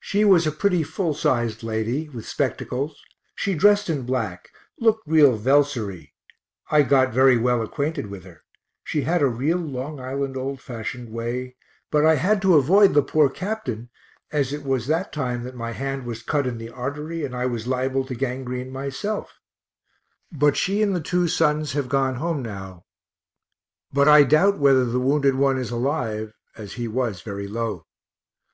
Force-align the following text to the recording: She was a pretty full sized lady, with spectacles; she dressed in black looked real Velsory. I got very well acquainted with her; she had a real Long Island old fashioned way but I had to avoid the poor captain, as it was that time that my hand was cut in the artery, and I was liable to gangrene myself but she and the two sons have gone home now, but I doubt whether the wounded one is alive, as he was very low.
She 0.00 0.24
was 0.24 0.46
a 0.46 0.50
pretty 0.50 0.82
full 0.82 1.12
sized 1.12 1.62
lady, 1.62 2.08
with 2.08 2.26
spectacles; 2.26 3.02
she 3.34 3.52
dressed 3.54 3.90
in 3.90 4.06
black 4.06 4.48
looked 4.80 5.06
real 5.06 5.36
Velsory. 5.36 6.14
I 6.70 6.80
got 6.80 7.12
very 7.12 7.36
well 7.36 7.60
acquainted 7.60 8.06
with 8.06 8.24
her; 8.24 8.44
she 8.82 9.02
had 9.02 9.20
a 9.20 9.26
real 9.26 9.58
Long 9.58 10.00
Island 10.00 10.38
old 10.38 10.58
fashioned 10.62 11.10
way 11.10 11.56
but 11.90 12.02
I 12.02 12.14
had 12.14 12.40
to 12.40 12.54
avoid 12.54 12.94
the 12.94 13.02
poor 13.02 13.28
captain, 13.28 13.90
as 14.32 14.54
it 14.54 14.64
was 14.64 14.86
that 14.86 15.12
time 15.12 15.42
that 15.42 15.54
my 15.54 15.72
hand 15.72 16.06
was 16.06 16.22
cut 16.22 16.46
in 16.46 16.56
the 16.56 16.70
artery, 16.70 17.22
and 17.22 17.36
I 17.36 17.44
was 17.44 17.66
liable 17.66 18.06
to 18.06 18.14
gangrene 18.14 18.70
myself 18.70 19.34
but 20.32 20.56
she 20.56 20.80
and 20.80 20.96
the 20.96 21.00
two 21.02 21.28
sons 21.28 21.74
have 21.74 21.90
gone 21.90 22.14
home 22.14 22.40
now, 22.42 22.86
but 23.92 24.08
I 24.08 24.22
doubt 24.22 24.58
whether 24.58 24.86
the 24.86 24.98
wounded 24.98 25.34
one 25.34 25.58
is 25.58 25.70
alive, 25.70 26.32
as 26.56 26.72
he 26.80 26.88
was 26.88 27.20
very 27.20 27.46
low. 27.46 27.84